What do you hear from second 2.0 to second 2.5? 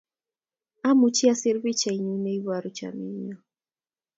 ne